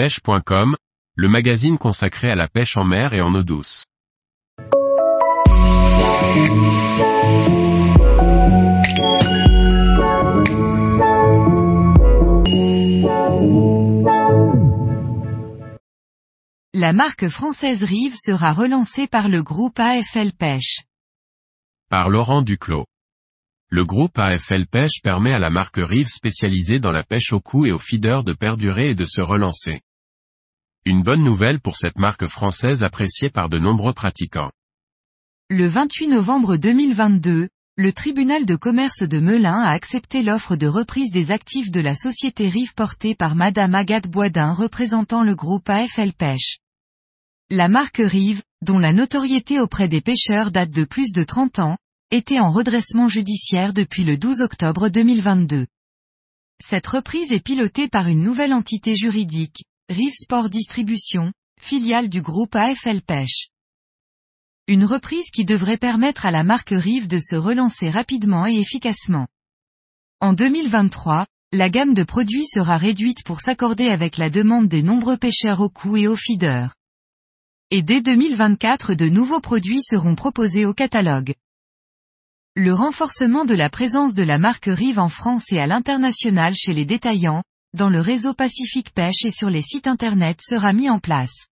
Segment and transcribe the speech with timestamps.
[0.00, 0.76] pêche.com,
[1.14, 3.84] le magazine consacré à la pêche en mer et en eau douce.
[16.72, 20.78] La marque française Rive sera relancée par le groupe AFL Pêche.
[21.90, 22.86] Par Laurent Duclos.
[23.68, 27.66] Le groupe AFL Pêche permet à la marque Rive spécialisée dans la pêche au cou
[27.66, 29.82] et au feeder de perdurer et de se relancer.
[30.86, 34.50] Une bonne nouvelle pour cette marque française appréciée par de nombreux pratiquants.
[35.50, 41.10] Le 28 novembre 2022, le tribunal de commerce de Melun a accepté l'offre de reprise
[41.10, 46.14] des actifs de la société Rive portée par Madame Agathe Boisdin représentant le groupe AFL
[46.14, 46.60] Pêche.
[47.50, 51.76] La marque Rive, dont la notoriété auprès des pêcheurs date de plus de 30 ans,
[52.10, 55.66] était en redressement judiciaire depuis le 12 octobre 2022.
[56.64, 62.54] Cette reprise est pilotée par une nouvelle entité juridique, Rive Sport Distribution, filiale du groupe
[62.54, 63.48] AFL Pêche.
[64.68, 69.26] Une reprise qui devrait permettre à la marque Rive de se relancer rapidement et efficacement.
[70.20, 75.16] En 2023, la gamme de produits sera réduite pour s'accorder avec la demande des nombreux
[75.16, 76.72] pêcheurs au cou et au feeder.
[77.72, 81.34] Et dès 2024 de nouveaux produits seront proposés au catalogue.
[82.54, 86.74] Le renforcement de la présence de la marque Rive en France et à l'international chez
[86.74, 87.42] les détaillants,
[87.74, 91.46] dans le réseau Pacifique Pêche et sur les sites internet sera mis en place.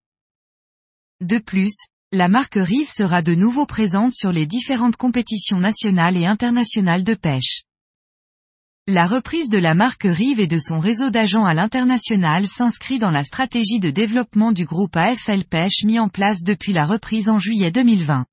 [1.20, 1.74] De plus,
[2.12, 7.14] la marque Rive sera de nouveau présente sur les différentes compétitions nationales et internationales de
[7.14, 7.62] pêche.
[8.86, 13.10] La reprise de la marque Rive et de son réseau d'agents à l'international s'inscrit dans
[13.10, 17.38] la stratégie de développement du groupe AFL Pêche mis en place depuis la reprise en
[17.38, 18.24] juillet 2020.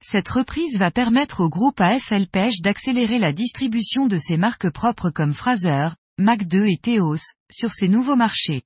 [0.00, 5.10] Cette reprise va permettre au groupe AFL Pêche d'accélérer la distribution de ses marques propres
[5.10, 8.62] comme Fraser, Mac 2 et Theos, sur ces nouveaux marchés.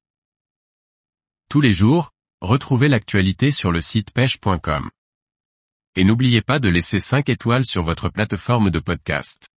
[1.48, 2.10] Tous les jours,
[2.42, 4.90] retrouvez l'actualité sur le site pêche.com.
[5.96, 9.48] Et n'oubliez pas de laisser 5 étoiles sur votre plateforme de podcast.